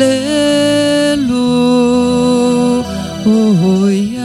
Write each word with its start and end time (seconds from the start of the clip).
lê 0.00 1.16
lu 1.28 1.48
ôi 3.24 4.17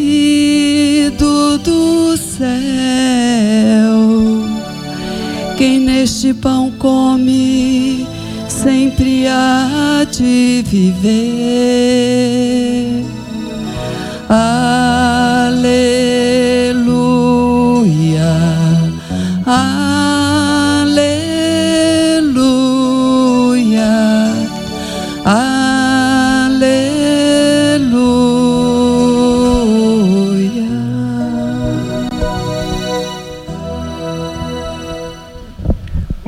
do 1.60 2.18
céu. 2.18 2.48
Quem 5.58 5.80
neste 5.80 6.34
pão 6.34 6.72
come, 6.78 8.08
sempre 8.48 9.28
há 9.28 10.06
de 10.10 10.64
viver. 10.66 10.98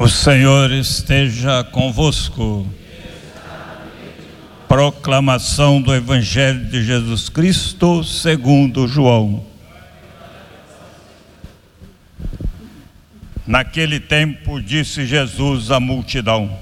Senhor 0.10 0.72
esteja 0.72 1.64
convosco. 1.64 2.68
Proclamação 4.68 5.82
do 5.82 5.94
Evangelho 5.94 6.66
de 6.66 6.84
Jesus 6.84 7.30
Cristo 7.30 8.04
segundo 8.04 8.88
João. 8.88 9.46
Naquele 13.46 14.00
tempo 14.00 14.60
disse 14.60 15.06
Jesus 15.06 15.70
à 15.70 15.80
multidão: 15.80 16.58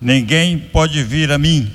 Ninguém 0.00 0.58
pode 0.58 1.02
vir 1.02 1.32
a 1.32 1.38
mim 1.38 1.70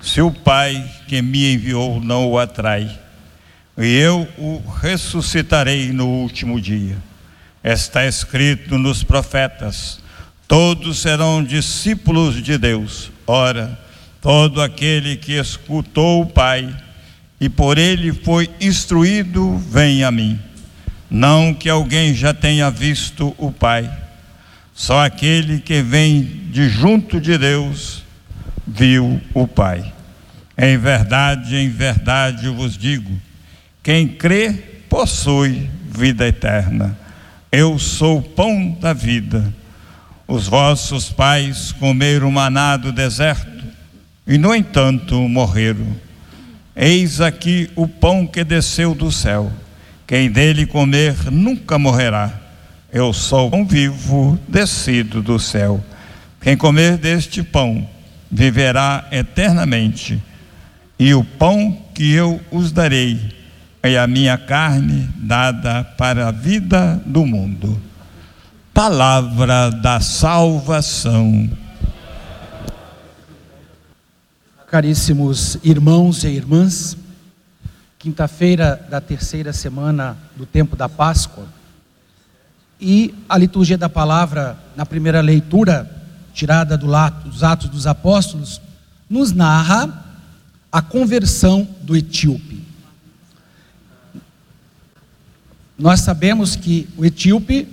se 0.00 0.20
o 0.20 0.30
Pai 0.30 0.88
que 1.08 1.20
me 1.20 1.52
enviou 1.54 2.00
não 2.00 2.28
o 2.28 2.38
atrai, 2.38 2.88
e 3.76 3.86
eu 3.96 4.26
o 4.38 4.62
ressuscitarei 4.80 5.92
no 5.92 6.06
último 6.06 6.60
dia. 6.60 6.96
Está 7.66 8.06
escrito 8.06 8.78
nos 8.78 9.02
profetas: 9.02 9.98
todos 10.46 11.00
serão 11.02 11.42
discípulos 11.42 12.40
de 12.40 12.56
Deus. 12.56 13.10
Ora, 13.26 13.76
todo 14.20 14.62
aquele 14.62 15.16
que 15.16 15.32
escutou 15.32 16.22
o 16.22 16.26
Pai 16.26 16.72
e 17.40 17.48
por 17.48 17.76
ele 17.76 18.12
foi 18.12 18.48
instruído, 18.60 19.58
vem 19.68 20.04
a 20.04 20.12
mim. 20.12 20.38
Não 21.10 21.52
que 21.52 21.68
alguém 21.68 22.14
já 22.14 22.32
tenha 22.32 22.70
visto 22.70 23.34
o 23.36 23.50
Pai, 23.50 23.90
só 24.72 25.04
aquele 25.04 25.58
que 25.58 25.82
vem 25.82 26.22
de 26.52 26.68
junto 26.68 27.20
de 27.20 27.36
Deus 27.36 28.04
viu 28.64 29.20
o 29.34 29.48
Pai. 29.48 29.92
Em 30.56 30.78
verdade, 30.78 31.56
em 31.56 31.68
verdade 31.68 32.48
vos 32.48 32.78
digo: 32.78 33.10
quem 33.82 34.06
crê 34.06 34.52
possui 34.88 35.68
vida 35.90 36.28
eterna. 36.28 37.05
Eu 37.58 37.78
sou 37.78 38.18
o 38.18 38.22
pão 38.22 38.76
da 38.78 38.92
vida. 38.92 39.50
Os 40.28 40.46
vossos 40.46 41.08
pais 41.08 41.72
comeram 41.72 42.30
maná 42.30 42.76
do 42.76 42.92
deserto 42.92 43.64
e, 44.26 44.36
no 44.36 44.54
entanto, 44.54 45.14
morreram. 45.26 45.86
Eis 46.76 47.18
aqui 47.22 47.70
o 47.74 47.88
pão 47.88 48.26
que 48.26 48.44
desceu 48.44 48.94
do 48.94 49.10
céu. 49.10 49.50
Quem 50.06 50.30
dele 50.30 50.66
comer 50.66 51.30
nunca 51.30 51.78
morrerá. 51.78 52.30
Eu 52.92 53.14
sou 53.14 53.48
o 53.48 53.50
pão 53.50 53.64
vivo 53.64 54.38
descido 54.46 55.22
do 55.22 55.38
céu. 55.38 55.82
Quem 56.42 56.58
comer 56.58 56.98
deste 56.98 57.42
pão 57.42 57.88
viverá 58.30 59.08
eternamente. 59.10 60.22
E 60.98 61.14
o 61.14 61.24
pão 61.24 61.74
que 61.94 62.12
eu 62.12 62.38
os 62.50 62.70
darei 62.70 63.34
é 63.94 63.98
a 63.98 64.06
minha 64.06 64.36
carne 64.36 65.08
dada 65.16 65.84
para 65.84 66.28
a 66.28 66.30
vida 66.30 67.00
do 67.06 67.24
mundo 67.24 67.86
palavra 68.76 69.70
da 69.70 70.00
salvação. 70.00 71.48
Caríssimos 74.70 75.56
irmãos 75.64 76.24
e 76.24 76.28
irmãs, 76.28 76.94
quinta-feira 77.98 78.86
da 78.90 79.00
terceira 79.00 79.50
semana 79.54 80.14
do 80.36 80.44
tempo 80.44 80.76
da 80.76 80.90
Páscoa, 80.90 81.46
e 82.78 83.14
a 83.26 83.38
liturgia 83.38 83.78
da 83.78 83.88
palavra, 83.88 84.58
na 84.76 84.84
primeira 84.84 85.22
leitura, 85.22 85.90
tirada 86.34 86.76
do 86.76 86.88
dos 87.24 87.42
Atos 87.42 87.70
dos 87.70 87.86
Apóstolos, 87.86 88.60
nos 89.08 89.32
narra 89.32 90.04
a 90.70 90.82
conversão 90.82 91.66
do 91.80 91.96
etíope. 91.96 92.62
Nós 95.78 96.00
sabemos 96.00 96.56
que 96.56 96.88
o 96.96 97.04
etíope 97.04 97.68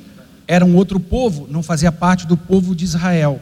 era 0.47 0.65
um 0.65 0.75
outro 0.75 0.99
povo, 0.99 1.47
não 1.49 1.63
fazia 1.63 1.91
parte 1.91 2.27
do 2.27 2.35
povo 2.35 2.75
de 2.75 2.83
Israel. 2.83 3.41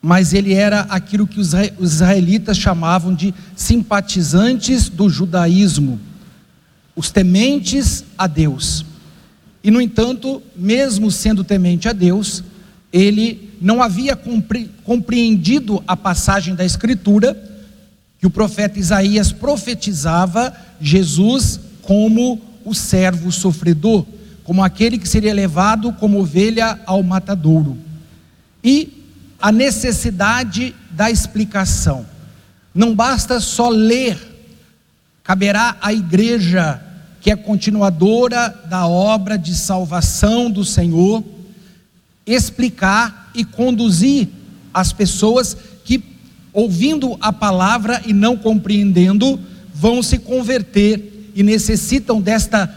Mas 0.00 0.32
ele 0.32 0.54
era 0.54 0.82
aquilo 0.82 1.26
que 1.26 1.40
os 1.40 1.52
israelitas 1.80 2.56
chamavam 2.56 3.12
de 3.14 3.34
simpatizantes 3.56 4.88
do 4.88 5.08
judaísmo, 5.08 5.98
os 6.94 7.10
tementes 7.10 8.04
a 8.16 8.28
Deus. 8.28 8.84
E, 9.62 9.72
no 9.72 9.80
entanto, 9.80 10.40
mesmo 10.54 11.10
sendo 11.10 11.42
temente 11.42 11.88
a 11.88 11.92
Deus, 11.92 12.44
ele 12.92 13.56
não 13.60 13.82
havia 13.82 14.16
compreendido 14.84 15.82
a 15.86 15.96
passagem 15.96 16.54
da 16.54 16.64
Escritura 16.64 17.36
que 18.20 18.26
o 18.26 18.30
profeta 18.30 18.78
Isaías 18.78 19.32
profetizava 19.32 20.54
Jesus 20.80 21.60
como 21.82 22.40
o 22.68 22.74
servo 22.74 23.32
sofredor 23.32 24.04
como 24.48 24.64
aquele 24.64 24.96
que 24.96 25.06
seria 25.06 25.34
levado 25.34 25.92
como 25.92 26.20
ovelha 26.20 26.80
ao 26.86 27.02
matadouro. 27.02 27.76
E 28.64 29.04
a 29.38 29.52
necessidade 29.52 30.74
da 30.90 31.10
explicação. 31.10 32.06
Não 32.74 32.94
basta 32.94 33.40
só 33.40 33.68
ler, 33.68 34.18
caberá 35.22 35.76
à 35.82 35.92
igreja, 35.92 36.82
que 37.20 37.30
é 37.30 37.36
continuadora 37.36 38.48
da 38.70 38.86
obra 38.86 39.36
de 39.36 39.54
salvação 39.54 40.50
do 40.50 40.64
Senhor, 40.64 41.22
explicar 42.26 43.30
e 43.34 43.44
conduzir 43.44 44.28
as 44.72 44.94
pessoas 44.94 45.56
que, 45.84 46.02
ouvindo 46.54 47.18
a 47.20 47.32
palavra 47.32 48.00
e 48.06 48.14
não 48.14 48.34
compreendendo, 48.34 49.38
vão 49.74 50.02
se 50.02 50.18
converter 50.18 51.17
e 51.38 51.42
necessitam 51.44 52.20
desta 52.20 52.68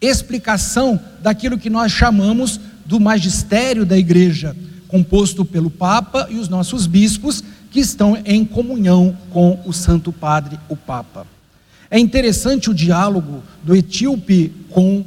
explicação 0.00 1.00
daquilo 1.20 1.58
que 1.58 1.68
nós 1.68 1.90
chamamos 1.90 2.60
do 2.86 3.00
magistério 3.00 3.84
da 3.84 3.98
igreja, 3.98 4.56
composto 4.86 5.44
pelo 5.44 5.68
Papa 5.68 6.28
e 6.30 6.36
os 6.36 6.48
nossos 6.48 6.86
bispos, 6.86 7.42
que 7.72 7.80
estão 7.80 8.16
em 8.24 8.44
comunhão 8.44 9.18
com 9.32 9.60
o 9.66 9.72
Santo 9.72 10.12
Padre, 10.12 10.56
o 10.68 10.76
Papa. 10.76 11.26
É 11.90 11.98
interessante 11.98 12.70
o 12.70 12.74
diálogo 12.74 13.42
do 13.64 13.74
etíope 13.74 14.52
com 14.70 15.04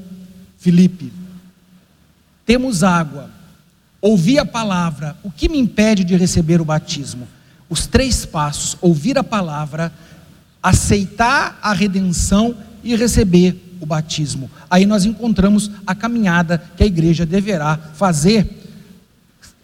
Filipe. 0.58 1.14
Temos 2.46 2.84
água, 2.84 3.30
ouvi 4.02 4.38
a 4.38 4.46
palavra, 4.46 5.16
o 5.24 5.32
que 5.32 5.48
me 5.48 5.58
impede 5.58 6.04
de 6.04 6.18
receber 6.18 6.60
o 6.60 6.66
batismo? 6.66 7.30
Os 7.70 7.88
três 7.88 8.26
passos: 8.26 8.76
ouvir 8.82 9.18
a 9.18 9.24
palavra, 9.24 9.94
aceitar 10.68 11.58
a 11.62 11.72
redenção 11.72 12.54
e 12.84 12.94
receber 12.94 13.78
o 13.80 13.86
batismo. 13.86 14.52
Aí 14.70 14.86
nós 14.86 15.06
encontramos 15.06 15.72
a 15.86 15.96
caminhada 15.96 16.62
que 16.76 16.84
a 16.84 16.86
igreja 16.86 17.26
deverá 17.26 17.78
fazer 17.94 18.46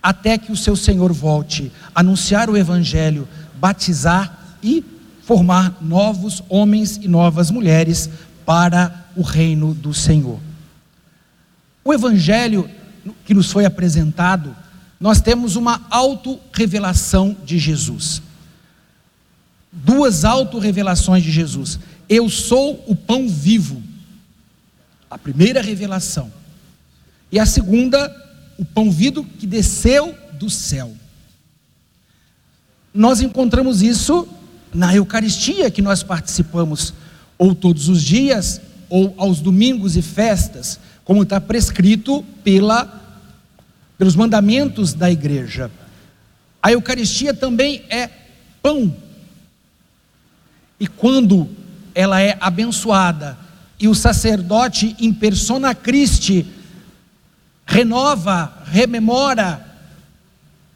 até 0.01 0.38
que 0.38 0.51
o 0.51 0.55
seu 0.55 0.77
Senhor 0.77 1.11
volte, 1.11 1.71
anunciar 1.94 2.50
o 2.50 2.55
evangelho, 2.55 3.27
batizar 3.55 4.55
e 4.63 4.81
formar 5.23 5.77
novos 5.81 6.41
homens 6.47 6.97
e 7.01 7.09
novas 7.09 7.51
mulheres 7.51 8.09
para 8.45 9.05
o 9.13 9.23
reino 9.23 9.73
do 9.73 9.94
Senhor. 9.94 10.39
O 11.83 11.94
evangelho 11.94 12.69
que 13.25 13.33
nos 13.33 13.51
foi 13.51 13.65
apresentado 13.65 14.55
nós 15.01 15.19
temos 15.19 15.57
uma 15.57 15.81
auto-revelação 15.89 17.35
de 17.44 17.59
Jesus. 17.59 18.21
Duas 19.74 20.24
auto-revelações 20.24 21.24
de 21.24 21.31
Jesus. 21.31 21.80
Eu 22.08 22.30
sou 22.30 22.84
o 22.88 22.96
pão 22.96 23.28
vivo. 23.28 23.81
A 25.10 25.18
primeira 25.18 25.62
revelação. 25.62 26.31
E 27.31 27.40
a 27.40 27.46
segunda, 27.46 28.16
o 28.58 28.64
pão 28.64 28.92
vivo 28.92 29.24
que 29.24 29.48
desceu 29.48 30.16
do 30.34 30.50
céu. 30.50 30.94
Nós 32.94 33.22
encontramos 33.22 33.81
isso 33.81 34.28
na 34.72 34.96
Eucaristia 34.96 35.72
que 35.72 35.81
nós 35.81 36.04
participamos, 36.04 36.94
ou 37.38 37.56
todos 37.56 37.90
os 37.90 38.02
dias, 38.04 38.62
ou 38.90 39.14
aos 39.18 39.40
domingos 39.40 39.98
e 39.98 40.02
festas, 40.02 40.80
como 41.04 41.24
está 41.24 41.42
prescrito 41.42 42.24
pela, 42.44 43.02
pelos 43.98 44.16
mandamentos 44.16 44.94
da 44.94 45.10
igreja. 45.10 45.72
A 46.62 46.72
Eucaristia 46.72 47.34
também 47.34 47.84
é 47.90 48.10
pão. 48.62 48.96
E 50.83 50.88
quando 50.88 51.47
ela 51.95 52.21
é 52.21 52.38
abençoada 52.41 53.38
e 53.80 53.88
o 53.88 53.95
sacerdote 53.95 54.94
em 55.00 55.13
persona 55.13 55.74
Christi 55.74 56.45
renova, 57.65 58.51
rememora 58.65 59.65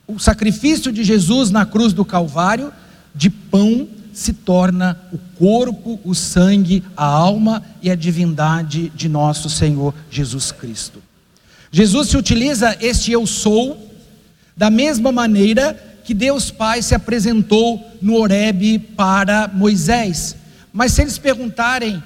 o 0.07 0.18
sacrifício 0.18 0.94
de 0.94 1.04
Jesus 1.04 1.51
na 1.51 1.65
cruz 1.65 1.92
do 1.92 2.06
Calvário, 2.06 2.71
de 3.13 3.30
pão 3.30 3.86
se 4.13 4.31
torna 4.31 4.98
o 5.12 5.18
corpo, 5.38 6.00
o 6.06 6.15
sangue, 6.15 6.81
a 6.95 7.03
alma 7.03 7.62
e 7.81 7.92
a 7.92 7.95
divindade 7.95 8.88
de 8.95 9.10
nosso 9.10 9.50
Senhor 9.50 9.94
Jesus 10.10 10.53
Cristo. 10.53 11.03
Jesus 11.69 12.07
se 12.07 12.15
utiliza 12.15 12.77
este 12.80 13.12
eu 13.12 13.27
sou 13.27 13.94
da 14.56 14.69
mesma 14.69 15.12
maneira 15.12 15.87
que 16.07 16.13
Deus 16.13 16.50
Pai 16.50 16.81
se 16.81 16.95
apresentou 16.95 17.86
no 18.01 18.15
Horebe 18.15 18.80
para 18.80 19.51
Moisés. 19.54 20.38
Mas 20.71 20.94
se 20.94 21.01
eles 21.01 21.18
perguntarem 21.18 22.01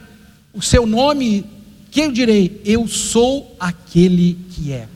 o 0.51 0.59
seu 0.59 0.87
nome, 0.87 1.45
que 1.91 1.99
eu 1.99 2.11
direi? 2.11 2.59
Eu 2.65 2.87
sou 2.87 3.55
aquele 3.59 4.39
que 4.49 4.73
é. 4.73 4.87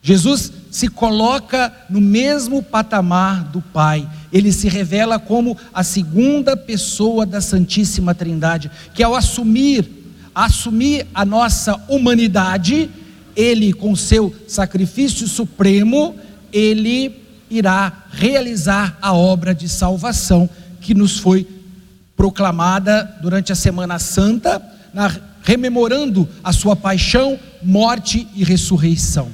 Jesus 0.00 0.50
se 0.70 0.88
coloca 0.88 1.70
no 1.90 2.00
mesmo 2.00 2.62
patamar 2.62 3.44
do 3.44 3.60
Pai. 3.60 4.08
Ele 4.32 4.52
se 4.52 4.68
revela 4.70 5.18
como 5.18 5.54
a 5.74 5.84
segunda 5.84 6.56
pessoa 6.56 7.26
da 7.26 7.42
Santíssima 7.42 8.14
Trindade, 8.14 8.70
que 8.94 9.02
ao 9.02 9.14
assumir, 9.14 9.86
assumir 10.34 11.06
a 11.14 11.26
nossa 11.26 11.78
humanidade, 11.90 12.88
ele 13.36 13.74
com 13.74 13.94
seu 13.94 14.34
sacrifício 14.48 15.28
supremo, 15.28 16.16
ele 16.50 17.23
irá 17.58 18.06
realizar 18.10 18.98
a 19.00 19.12
obra 19.12 19.54
de 19.54 19.68
salvação 19.68 20.48
que 20.80 20.94
nos 20.94 21.18
foi 21.18 21.46
proclamada 22.16 23.18
durante 23.20 23.52
a 23.52 23.56
Semana 23.56 23.98
Santa, 23.98 24.62
na, 24.92 25.14
rememorando 25.42 26.28
a 26.42 26.52
sua 26.52 26.76
paixão, 26.76 27.38
morte 27.62 28.26
e 28.34 28.44
ressurreição. 28.44 29.30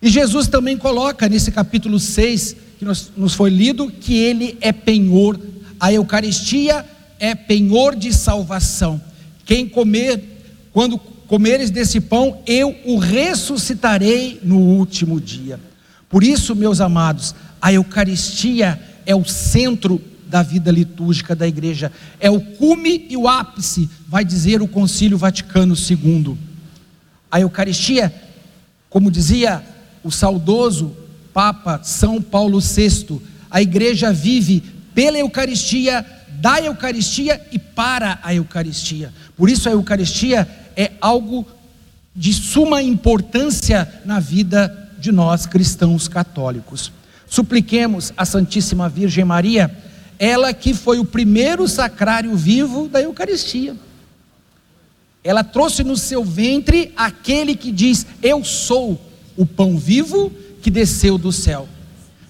E 0.00 0.08
Jesus 0.08 0.48
também 0.48 0.76
coloca 0.76 1.28
nesse 1.28 1.50
capítulo 1.50 1.98
6, 1.98 2.56
que 2.78 2.84
nos, 2.84 3.10
nos 3.16 3.34
foi 3.34 3.50
lido, 3.50 3.90
que 3.90 4.14
ele 4.14 4.58
é 4.60 4.72
penhor, 4.72 5.38
a 5.80 5.92
Eucaristia 5.92 6.84
é 7.18 7.34
penhor 7.34 7.96
de 7.96 8.12
salvação. 8.12 9.00
Quem 9.44 9.68
comer, 9.68 10.22
quando 10.72 10.98
comeres 10.98 11.70
desse 11.70 12.00
pão, 12.00 12.42
eu 12.46 12.76
o 12.84 12.98
ressuscitarei 12.98 14.40
no 14.42 14.58
último 14.58 15.20
dia. 15.20 15.58
Por 16.08 16.22
isso, 16.22 16.54
meus 16.54 16.80
amados, 16.80 17.34
a 17.64 17.72
Eucaristia 17.72 18.78
é 19.06 19.16
o 19.16 19.24
centro 19.24 19.98
da 20.26 20.42
vida 20.42 20.70
litúrgica 20.70 21.34
da 21.34 21.48
igreja, 21.48 21.90
é 22.20 22.30
o 22.30 22.38
cume 22.38 23.06
e 23.08 23.16
o 23.16 23.26
ápice, 23.26 23.88
vai 24.06 24.22
dizer 24.22 24.60
o 24.60 24.68
Concílio 24.68 25.16
Vaticano 25.16 25.74
II. 25.74 26.36
A 27.30 27.40
Eucaristia, 27.40 28.14
como 28.90 29.10
dizia 29.10 29.64
o 30.02 30.10
saudoso 30.10 30.94
Papa 31.32 31.80
São 31.82 32.20
Paulo 32.20 32.60
VI, 32.60 33.18
a 33.50 33.62
igreja 33.62 34.12
vive 34.12 34.62
pela 34.94 35.16
Eucaristia, 35.16 36.04
da 36.32 36.60
Eucaristia 36.60 37.40
e 37.50 37.58
para 37.58 38.18
a 38.22 38.34
Eucaristia. 38.34 39.10
Por 39.34 39.48
isso 39.48 39.70
a 39.70 39.72
Eucaristia 39.72 40.46
é 40.76 40.92
algo 41.00 41.46
de 42.14 42.30
suma 42.34 42.82
importância 42.82 43.90
na 44.04 44.20
vida 44.20 44.90
de 44.98 45.10
nós 45.10 45.46
cristãos 45.46 46.08
católicos. 46.08 46.92
Supliquemos 47.34 48.12
a 48.16 48.24
Santíssima 48.24 48.88
Virgem 48.88 49.24
Maria, 49.24 49.68
ela 50.20 50.54
que 50.54 50.72
foi 50.72 51.00
o 51.00 51.04
primeiro 51.04 51.66
sacrário 51.66 52.36
vivo 52.36 52.86
da 52.86 53.02
Eucaristia. 53.02 53.74
Ela 55.24 55.42
trouxe 55.42 55.82
no 55.82 55.96
seu 55.96 56.22
ventre 56.22 56.92
aquele 56.96 57.56
que 57.56 57.72
diz: 57.72 58.06
Eu 58.22 58.44
sou 58.44 59.00
o 59.36 59.44
pão 59.44 59.76
vivo 59.76 60.30
que 60.62 60.70
desceu 60.70 61.18
do 61.18 61.32
céu. 61.32 61.68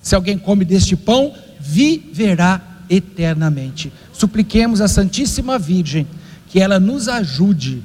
Se 0.00 0.14
alguém 0.14 0.38
come 0.38 0.64
deste 0.64 0.96
pão, 0.96 1.34
viverá 1.60 2.62
eternamente. 2.88 3.92
Supliquemos 4.10 4.80
a 4.80 4.88
Santíssima 4.88 5.58
Virgem 5.58 6.06
que 6.48 6.60
ela 6.60 6.80
nos 6.80 7.08
ajude 7.08 7.82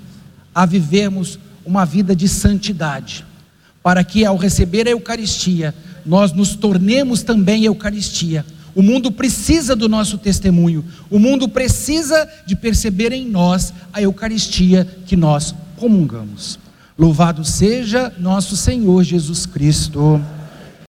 a 0.55 0.65
vivermos 0.65 1.37
uma 1.65 1.83
vida 1.83 2.15
de 2.15 2.29
santidade, 2.29 3.25
para 3.83 4.05
que 4.05 4.23
ao 4.23 4.37
receber 4.37 4.87
a 4.87 4.91
Eucaristia, 4.91 5.75
nós 6.05 6.31
nos 6.33 6.55
tornemos 6.55 7.23
também 7.23 7.65
Eucaristia. 7.65 8.45
O 8.75 8.81
mundo 8.81 9.11
precisa 9.11 9.75
do 9.75 9.89
nosso 9.89 10.17
testemunho, 10.17 10.85
o 11.09 11.19
mundo 11.19 11.49
precisa 11.49 12.29
de 12.45 12.55
perceber 12.55 13.11
em 13.11 13.27
nós 13.27 13.73
a 13.91 14.01
Eucaristia 14.01 14.87
que 15.05 15.15
nós 15.15 15.55
comungamos. 15.75 16.59
Louvado 16.97 17.43
seja 17.43 18.13
nosso 18.19 18.55
Senhor 18.55 19.03
Jesus 19.03 19.45
Cristo. 19.45 20.21